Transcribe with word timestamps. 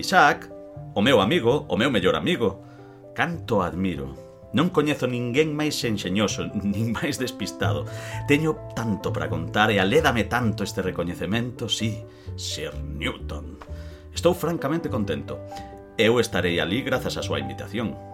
Isaac, 0.00 0.48
o 0.96 1.00
meu 1.04 1.20
amigo, 1.20 1.68
o 1.68 1.76
meu 1.76 1.92
mellor 1.92 2.16
amigo. 2.16 2.64
Canto 3.14 3.60
admiro. 3.60 4.16
Non 4.50 4.74
coñezo 4.74 5.06
ninguén 5.06 5.54
máis 5.54 5.78
enxeñoso, 5.86 6.50
nin 6.58 6.90
máis 6.90 7.20
despistado. 7.22 7.86
Teño 8.26 8.74
tanto 8.74 9.14
para 9.14 9.30
contar 9.30 9.70
e 9.70 9.78
alédame 9.78 10.26
tanto 10.26 10.66
este 10.66 10.82
recoñecemento, 10.82 11.70
si, 11.70 12.02
sí, 12.34 12.66
Sir 12.66 12.74
Newton. 12.74 13.60
Estou 14.10 14.34
francamente 14.34 14.90
contento. 14.90 15.38
Eu 15.94 16.18
estarei 16.18 16.58
ali 16.58 16.82
grazas 16.82 17.14
á 17.14 17.22
súa 17.22 17.38
invitación. 17.38 18.09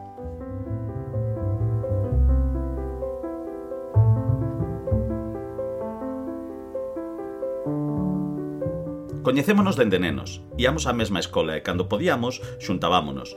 Coñecémonos 9.27 9.75
dende 9.75 9.99
nenos. 9.99 10.39
íamos 10.55 10.87
á 10.87 10.95
mesma 10.95 11.19
escola 11.19 11.59
e 11.59 11.65
cando 11.67 11.91
podíamos, 11.91 12.39
xuntábamonos. 12.63 13.35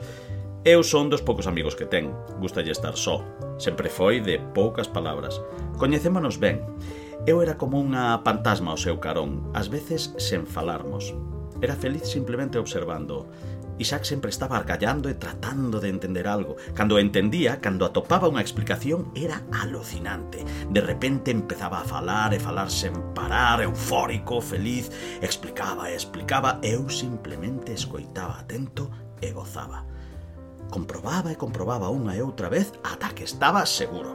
Eu 0.62 0.86
son 0.86 1.10
dos 1.10 1.18
poucos 1.18 1.50
amigos 1.50 1.74
que 1.74 1.82
ten. 1.82 2.14
Gustalle 2.38 2.70
estar 2.70 2.94
só. 2.94 3.26
Sempre 3.58 3.90
foi 3.90 4.22
de 4.22 4.38
poucas 4.54 4.86
palabras. 4.86 5.42
Coñecémonos 5.82 6.38
ben. 6.38 6.62
Eu 7.26 7.42
era 7.42 7.58
como 7.58 7.82
unha 7.82 8.22
fantasma 8.22 8.70
ao 8.70 8.78
seu 8.78 9.02
carón, 9.02 9.50
ás 9.50 9.66
veces 9.66 10.14
sen 10.14 10.46
falarmos. 10.46 11.10
Era 11.58 11.74
feliz 11.74 12.06
simplemente 12.06 12.62
observando. 12.62 13.26
Isaac 13.80 14.04
sempre 14.04 14.28
estaba 14.28 14.60
argallando 14.60 15.08
e 15.08 15.16
tratando 15.16 15.80
de 15.80 15.88
entender 15.88 16.28
algo. 16.28 16.56
Cando 16.76 17.00
entendía, 17.00 17.64
cando 17.64 17.88
atopaba 17.88 18.28
unha 18.28 18.44
explicación, 18.44 19.08
era 19.16 19.40
alucinante. 19.56 20.44
De 20.68 20.84
repente 20.84 21.32
empezaba 21.32 21.80
a 21.80 21.88
falar 21.88 22.36
e 22.36 22.38
falar 22.38 22.68
sen 22.68 23.16
parar, 23.16 23.64
eufórico, 23.64 24.44
feliz, 24.44 24.92
explicaba 25.24 25.88
e 25.88 25.96
explicaba, 25.96 26.60
eu 26.60 26.92
simplemente 26.92 27.72
escoitaba 27.72 28.44
atento 28.44 28.92
e 29.24 29.32
gozaba. 29.32 29.88
Comprobaba 30.68 31.32
e 31.32 31.40
comprobaba 31.40 31.88
unha 31.88 32.12
e 32.12 32.20
outra 32.20 32.52
vez 32.52 32.76
ata 32.84 33.16
que 33.16 33.24
estaba 33.24 33.64
seguro. 33.64 34.12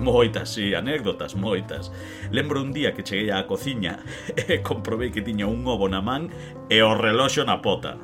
Moitas, 0.00 0.48
sí, 0.48 0.74
anécdotas, 0.74 1.36
moitas. 1.36 1.92
Lembro 2.30 2.62
un 2.62 2.72
día 2.72 2.94
que 2.96 3.04
cheguei 3.04 3.28
á 3.28 3.44
cociña 3.44 4.00
e 4.48 4.64
comprobei 4.64 5.12
que 5.12 5.20
tiña 5.20 5.44
un 5.44 5.60
ovo 5.68 5.92
na 5.92 6.00
man 6.00 6.32
e 6.72 6.80
o 6.80 6.96
reloxo 6.96 7.44
na 7.44 7.60
pota. 7.60 8.00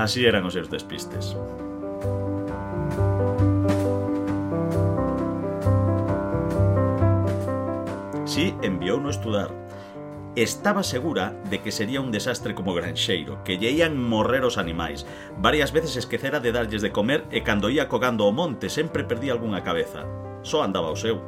Así 0.00 0.24
eran 0.24 0.48
os 0.48 0.56
seus 0.56 0.72
despistes. 0.72 1.36
Si 8.24 8.48
sí, 8.48 8.56
enviou 8.64 8.96
no 8.96 9.12
estudar. 9.12 9.52
Estaba 10.40 10.80
segura 10.80 11.36
de 11.52 11.60
que 11.60 11.68
sería 11.68 12.00
un 12.00 12.16
desastre 12.16 12.56
como 12.56 12.72
granxeiro, 12.72 13.44
que 13.44 13.60
lle 13.60 13.76
ían 13.76 14.00
morrer 14.00 14.48
os 14.48 14.56
animais. 14.56 15.04
Varias 15.36 15.68
veces 15.76 16.00
esquecera 16.00 16.40
de 16.40 16.56
darlles 16.56 16.80
de 16.80 16.96
comer 16.96 17.28
e 17.28 17.44
cando 17.44 17.68
ia 17.68 17.92
cogando 17.92 18.24
o 18.24 18.32
monte 18.32 18.72
sempre 18.72 19.04
perdía 19.04 19.36
algunha 19.36 19.60
cabeza 19.60 20.29
só 20.42 20.62
andaba 20.62 20.90
o 20.90 20.96
seu. 20.96 21.20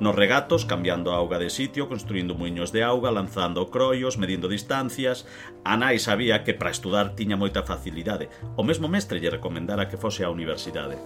Nos 0.00 0.16
regatos, 0.16 0.64
cambiando 0.64 1.12
a 1.12 1.16
auga 1.20 1.38
de 1.38 1.50
sitio, 1.52 1.86
construindo 1.86 2.34
muiños 2.34 2.72
de 2.72 2.82
auga, 2.82 3.10
lanzando 3.10 3.68
croios, 3.68 4.16
medindo 4.16 4.48
distancias... 4.48 5.28
A 5.60 5.76
nai 5.76 6.00
sabía 6.00 6.40
que 6.40 6.56
para 6.56 6.72
estudar 6.72 7.12
tiña 7.12 7.36
moita 7.36 7.60
facilidade. 7.68 8.32
O 8.56 8.64
mesmo 8.64 8.88
mestre 8.88 9.20
lle 9.20 9.28
recomendara 9.28 9.92
que 9.92 10.00
fose 10.00 10.24
á 10.24 10.32
universidade. 10.32 10.96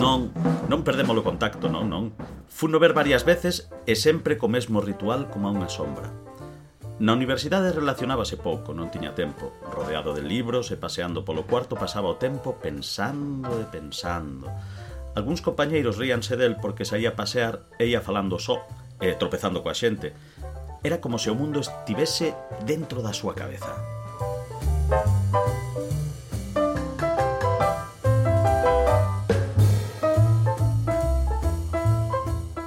Non, 0.00 0.32
non 0.72 0.80
perdemos 0.80 1.12
o 1.20 1.26
contacto, 1.28 1.68
non, 1.68 1.92
non. 1.92 2.16
Funo 2.48 2.80
ver 2.80 2.96
varias 2.96 3.28
veces 3.28 3.68
e 3.84 3.92
sempre 4.00 4.40
co 4.40 4.48
mesmo 4.48 4.80
ritual 4.80 5.28
como 5.28 5.52
a 5.52 5.52
unha 5.52 5.68
sombra. 5.68 6.23
Na 7.02 7.10
universidade 7.10 7.74
relacionábase 7.74 8.38
pouco, 8.38 8.70
non 8.70 8.86
tiña 8.86 9.18
tempo. 9.18 9.50
Rodeado 9.66 10.14
de 10.14 10.22
libros 10.22 10.70
e 10.70 10.78
paseando 10.78 11.26
polo 11.26 11.42
cuarto 11.42 11.74
pasaba 11.74 12.06
o 12.06 12.22
tempo 12.22 12.54
pensando 12.62 13.50
e 13.58 13.66
pensando. 13.66 14.46
Algúns 15.18 15.42
compañeiros 15.42 15.98
ríanse 15.98 16.38
del 16.38 16.54
porque 16.54 16.86
saía 16.86 17.10
a 17.10 17.18
pasear 17.18 17.66
e 17.82 17.90
ia 17.90 17.98
falando 17.98 18.38
só, 18.38 18.62
e 19.02 19.10
tropezando 19.18 19.66
coa 19.66 19.74
xente. 19.74 20.14
Era 20.86 21.02
como 21.02 21.18
se 21.18 21.34
o 21.34 21.38
mundo 21.38 21.66
estivese 21.66 22.30
dentro 22.62 23.02
da 23.02 23.10
súa 23.10 23.34
cabeza. 23.34 23.74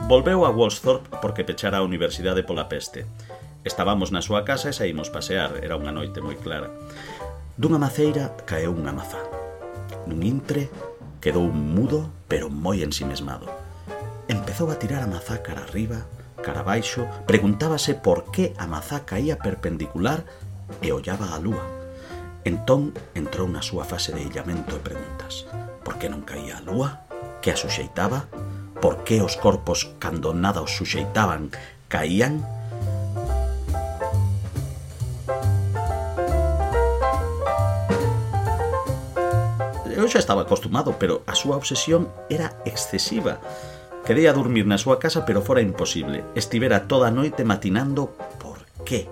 Volveu 0.08 0.44
a 0.44 0.52
Wollsthorpe 0.52 1.16
porque 1.24 1.48
pechara 1.48 1.80
a 1.80 1.88
universidade 1.88 2.44
pola 2.44 2.68
peste. 2.68 3.08
Estábamos 3.68 4.16
na 4.16 4.24
súa 4.24 4.48
casa 4.48 4.72
e 4.72 4.78
saímos 4.80 5.12
pasear, 5.12 5.60
era 5.60 5.76
unha 5.76 5.92
noite 5.92 6.24
moi 6.24 6.40
clara. 6.40 6.72
Dunha 7.60 7.76
maceira 7.76 8.32
caeu 8.48 8.72
unha 8.72 8.96
mazá. 8.96 9.20
Nun 10.08 10.24
intre 10.24 10.72
quedou 11.20 11.52
mudo, 11.52 12.08
pero 12.32 12.48
moi 12.48 12.80
ensimesmado. 12.80 13.52
Empezou 14.32 14.72
a 14.72 14.80
tirar 14.80 15.04
a 15.04 15.12
mazá 15.12 15.44
cara 15.44 15.68
arriba, 15.68 16.08
cara 16.40 16.64
abaixo, 16.64 17.12
preguntábase 17.28 17.92
por 17.92 18.32
que 18.32 18.56
a 18.56 18.72
mazá 18.72 19.04
caía 19.04 19.36
perpendicular 19.36 20.24
e 20.80 20.96
ollaba 20.96 21.36
a 21.36 21.42
lúa. 21.44 21.68
Entón 22.48 22.96
entrou 23.20 23.52
na 23.52 23.60
súa 23.60 23.84
fase 23.84 24.16
de 24.16 24.24
illamento 24.24 24.80
e 24.80 24.86
preguntas. 24.88 25.44
Por 25.84 26.00
que 26.00 26.08
non 26.08 26.24
caía 26.24 26.56
a 26.56 26.64
lúa? 26.64 27.04
Que 27.44 27.52
a 27.52 27.60
suxeitaba? 27.60 28.32
Por 28.80 29.04
que 29.04 29.20
os 29.20 29.36
corpos, 29.36 29.92
cando 30.00 30.32
nada 30.32 30.64
os 30.64 30.72
suxeitaban, 30.72 31.52
caían? 31.92 32.48
eu 40.08 40.12
xa 40.16 40.24
estaba 40.24 40.48
acostumado, 40.48 40.96
pero 40.96 41.20
a 41.28 41.36
súa 41.36 41.60
obsesión 41.60 42.08
era 42.32 42.56
excesiva. 42.64 43.44
Quería 44.08 44.32
dormir 44.32 44.64
na 44.64 44.80
súa 44.80 45.04
casa, 45.04 45.28
pero 45.28 45.44
fora 45.44 45.60
imposible. 45.60 46.24
Estivera 46.32 46.88
toda 46.88 47.12
a 47.12 47.16
noite 47.16 47.44
matinando 47.44 48.16
por 48.40 48.64
qué. 48.88 49.12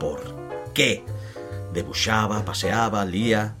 Por 0.00 0.24
qué. 0.72 1.04
Debuxaba, 1.76 2.40
paseaba, 2.40 3.04
lía. 3.04 3.52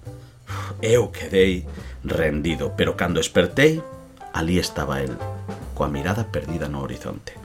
Eu 0.80 1.12
quedei 1.12 1.68
rendido, 2.00 2.72
pero 2.72 2.96
cando 2.96 3.20
espertei, 3.20 3.84
alí 4.32 4.56
estaba 4.56 5.04
el, 5.04 5.20
coa 5.76 5.92
mirada 5.92 6.24
perdida 6.32 6.64
no 6.72 6.80
horizonte. 6.80 7.36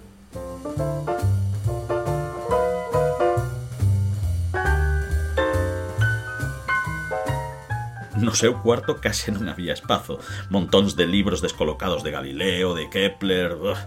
No 8.19 8.35
seu 8.35 8.59
cuarto 8.59 8.99
case 8.99 9.31
non 9.31 9.47
había 9.47 9.71
espazo. 9.71 10.19
Montóns 10.51 10.99
de 10.99 11.07
libros 11.07 11.39
descolocados 11.39 12.03
de 12.03 12.11
Galileo, 12.11 12.75
de 12.75 12.91
Kepler... 12.91 13.55
Uf, 13.55 13.79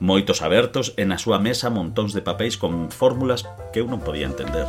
moitos 0.00 0.40
abertos 0.40 0.96
e 0.96 1.04
na 1.04 1.20
súa 1.20 1.36
mesa 1.36 1.68
montóns 1.68 2.16
de 2.16 2.24
papéis 2.24 2.56
con 2.56 2.88
fórmulas 2.88 3.44
que 3.72 3.84
eu 3.84 3.86
non 3.86 4.00
podía 4.00 4.24
entender. 4.24 4.64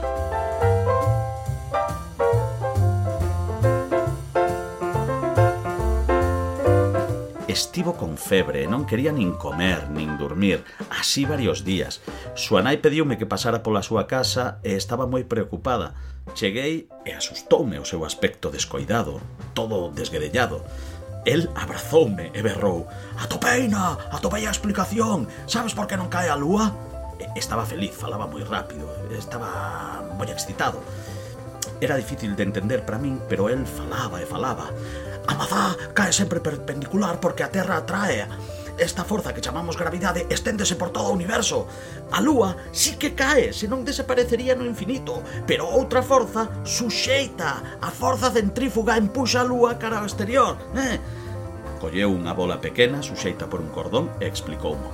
Estivo 7.52 8.00
con 8.00 8.16
febre 8.16 8.64
e 8.64 8.72
non 8.72 8.88
quería 8.88 9.12
nin 9.12 9.36
comer, 9.36 9.92
nin 9.92 10.16
dormir, 10.16 10.64
así 10.88 11.28
varios 11.28 11.68
días. 11.68 12.00
Súa 12.32 12.64
nai 12.64 12.80
pediume 12.80 13.20
que 13.20 13.28
pasara 13.28 13.60
pola 13.60 13.84
súa 13.84 14.08
casa 14.08 14.64
e 14.64 14.80
estaba 14.80 15.04
moi 15.04 15.28
preocupada. 15.28 15.92
Cheguei 16.32 16.88
e 17.04 17.12
asustoume 17.12 17.76
o 17.76 17.84
seu 17.84 18.08
aspecto 18.08 18.56
descoidado, 18.56 19.20
todo 19.52 19.92
desguedellado. 19.92 20.64
El 21.28 21.52
abrazoume 21.52 22.32
e 22.32 22.40
berrou 22.40 22.88
Atopeina, 23.20 24.00
atopei 24.16 24.48
a 24.48 24.56
explicación 24.56 25.28
Sabes 25.46 25.76
por 25.76 25.86
que 25.92 26.00
non 26.00 26.10
cae 26.10 26.32
a 26.32 26.40
lúa? 26.40 26.74
Estaba 27.38 27.68
feliz, 27.68 27.94
falaba 27.94 28.26
moi 28.26 28.42
rápido 28.42 28.90
Estaba 29.14 30.02
moi 30.18 30.26
excitado 30.34 30.82
Era 31.82 31.98
difícil 31.98 32.36
de 32.36 32.44
entender 32.44 32.86
para 32.86 33.02
min, 33.02 33.20
pero 33.28 33.50
el 33.50 33.66
falaba 33.66 34.22
e 34.22 34.30
falaba. 34.30 34.70
A 35.26 35.34
mazá 35.34 35.74
cae 35.98 36.14
sempre 36.14 36.38
perpendicular 36.38 37.18
porque 37.18 37.42
a 37.42 37.50
Terra 37.50 37.82
atrae. 37.82 38.30
Esta 38.78 39.04
forza 39.04 39.34
que 39.34 39.42
chamamos 39.42 39.78
gravidade 39.78 40.30
esténdese 40.30 40.78
por 40.78 40.94
todo 40.94 41.10
o 41.10 41.18
universo. 41.18 41.66
A 42.14 42.22
Lúa 42.22 42.56
sí 42.72 43.02
que 43.02 43.18
cae, 43.18 43.50
senón 43.50 43.82
desaparecería 43.82 44.54
no 44.54 44.66
infinito, 44.66 45.26
pero 45.50 45.66
outra 45.66 46.06
forza 46.06 46.50
suxeita. 46.64 47.82
A 47.82 47.90
forza 47.90 48.30
centrífuga 48.30 48.98
empuxa 48.98 49.42
a 49.42 49.48
Lúa 49.50 49.82
cara 49.82 50.00
ao 50.02 50.06
exterior. 50.06 50.62
Eh? 50.78 51.02
Colleu 51.82 52.14
unha 52.14 52.38
bola 52.38 52.62
pequena 52.62 53.02
suxeita 53.02 53.50
por 53.50 53.58
un 53.58 53.74
cordón 53.74 54.14
e 54.22 54.30
explicoumo. 54.30 54.94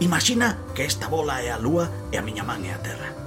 Imagina 0.00 0.56
que 0.72 0.88
esta 0.88 1.06
bola 1.06 1.44
é 1.44 1.52
a 1.52 1.60
Lúa 1.60 1.92
e 2.08 2.16
a 2.16 2.24
miña 2.24 2.48
man 2.48 2.64
é 2.64 2.72
a 2.72 2.80
Terra 2.80 3.23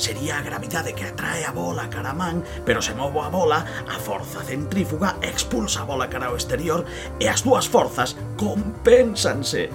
sería 0.00 0.38
a 0.38 0.42
gravidade 0.42 0.96
que 0.96 1.04
atrae 1.04 1.44
a 1.44 1.52
bola 1.52 1.92
cara 1.92 2.10
a 2.10 2.16
man, 2.16 2.42
pero 2.64 2.80
se 2.80 2.96
movo 2.96 3.22
a 3.22 3.28
bola, 3.28 3.84
a 3.84 4.00
forza 4.00 4.40
centrífuga 4.40 5.20
expulsa 5.20 5.84
a 5.84 5.88
bola 5.88 6.08
cara 6.08 6.32
ao 6.32 6.40
exterior 6.40 6.88
e 7.20 7.28
as 7.28 7.44
dúas 7.44 7.68
forzas 7.68 8.16
compénsanse. 8.40 9.68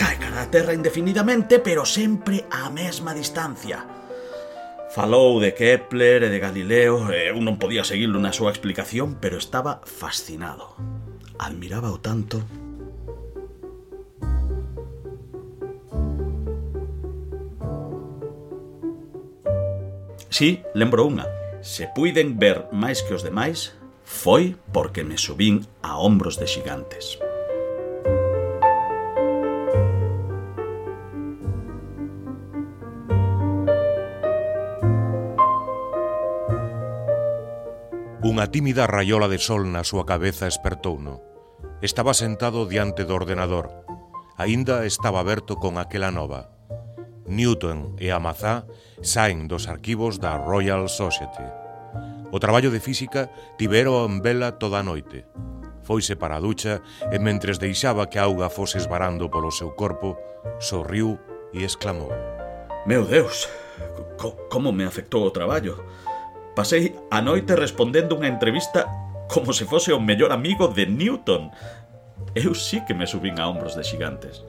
Cae 0.00 0.16
cara 0.16 0.48
a 0.48 0.50
terra 0.50 0.72
indefinidamente, 0.72 1.60
pero 1.60 1.84
sempre 1.84 2.48
á 2.48 2.72
mesma 2.72 3.12
distancia. 3.12 3.84
Falou 4.88 5.36
de 5.36 5.52
Kepler 5.52 6.24
e 6.24 6.32
de 6.32 6.40
Galileo, 6.40 7.12
eu 7.12 7.36
non 7.44 7.60
podía 7.60 7.84
seguirlo 7.84 8.16
na 8.16 8.32
súa 8.32 8.48
explicación, 8.48 9.20
pero 9.20 9.36
estaba 9.36 9.84
fascinado. 9.84 10.72
Admirábao 11.36 12.00
tanto 12.00 12.40
Si, 20.28 20.60
lembro 20.76 21.08
unha. 21.08 21.24
Se 21.64 21.88
puiden 21.88 22.36
ver 22.36 22.68
máis 22.68 23.00
que 23.00 23.16
os 23.16 23.24
demais, 23.24 23.72
foi 24.04 24.56
porque 24.76 25.00
me 25.04 25.16
subín 25.16 25.64
a 25.80 25.96
hombros 25.96 26.36
de 26.36 26.44
xigantes. 26.44 27.16
Unha 38.20 38.52
tímida 38.52 38.84
raiola 38.84 39.32
de 39.32 39.40
sol 39.40 39.64
na 39.72 39.80
súa 39.80 40.04
cabeza 40.04 40.44
espertouno. 40.44 41.24
Estaba 41.80 42.12
sentado 42.12 42.68
diante 42.68 43.08
do 43.08 43.16
ordenador. 43.16 43.72
Aínda 44.36 44.84
estaba 44.84 45.24
aberto 45.24 45.56
con 45.56 45.80
aquela 45.80 46.12
nova. 46.12 46.57
Newton 47.28 47.94
e 48.00 48.08
a 48.10 48.18
mazá 48.18 48.64
saen 49.04 49.46
dos 49.46 49.68
arquivos 49.68 50.18
da 50.18 50.40
Royal 50.40 50.88
Society. 50.88 51.44
O 52.32 52.40
traballo 52.40 52.72
de 52.72 52.80
física 52.80 53.30
tibero 53.56 54.04
en 54.04 54.24
vela 54.24 54.56
toda 54.56 54.80
a 54.80 54.86
noite. 54.86 55.28
Foise 55.84 56.16
para 56.16 56.36
a 56.36 56.42
ducha 56.44 56.84
e 57.08 57.16
mentres 57.16 57.56
deixaba 57.56 58.08
que 58.08 58.20
a 58.20 58.28
auga 58.28 58.52
fose 58.52 58.76
esbarando 58.76 59.32
polo 59.32 59.48
seu 59.48 59.72
corpo, 59.72 60.16
sorriu 60.60 61.16
e 61.52 61.64
exclamou. 61.64 62.12
Meu 62.84 63.08
Deus, 63.08 63.48
co 64.20 64.48
como 64.52 64.72
me 64.72 64.84
afectou 64.84 65.24
o 65.24 65.32
traballo. 65.32 65.80
Pasei 66.52 66.92
a 67.08 67.24
noite 67.24 67.56
respondendo 67.56 68.16
unha 68.16 68.28
entrevista 68.28 68.84
como 69.28 69.52
se 69.52 69.64
fose 69.64 69.92
o 69.92 70.00
mellor 70.00 70.32
amigo 70.32 70.68
de 70.68 70.84
Newton. 70.84 71.52
Eu 72.34 72.52
sí 72.52 72.84
que 72.84 72.92
me 72.92 73.08
subín 73.08 73.40
a 73.40 73.48
hombros 73.48 73.72
de 73.72 73.84
xigantes. 73.84 74.44